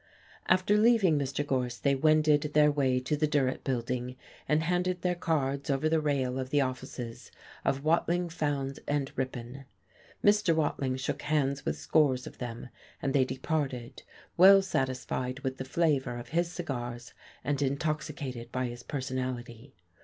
[0.47, 1.45] After leaving Mr.
[1.45, 4.15] Gorse they wended their way to the Durrett Building
[4.49, 7.29] and handed their cards over the rail of the offices
[7.63, 9.65] of Watling, Fowndes and Ripon.
[10.23, 10.55] Mr.
[10.55, 12.69] Watling shook hands with scores of them,
[12.99, 14.01] and they departed,
[14.37, 17.13] well satisfied with the flavour of his cigars
[17.43, 19.75] and intoxicated by his personality.